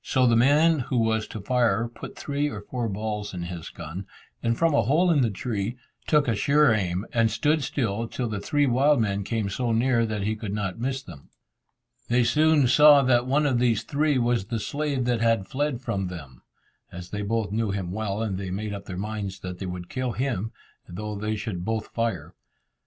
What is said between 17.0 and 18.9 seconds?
they both knew him well, and they made up